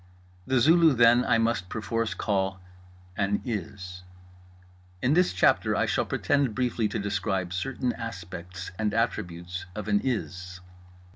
[0.47, 2.59] The Zulu, then, I must perforce call
[3.15, 4.01] an IS.
[4.99, 10.01] In this chapter I shall pretend briefly to describe certain aspects and attributes of an
[10.03, 10.59] IS.